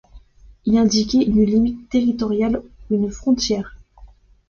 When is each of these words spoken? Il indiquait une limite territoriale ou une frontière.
Il 0.65 0.79
indiquait 0.79 1.21
une 1.21 1.45
limite 1.45 1.87
territoriale 1.89 2.63
ou 2.89 2.95
une 2.95 3.11
frontière. 3.11 3.77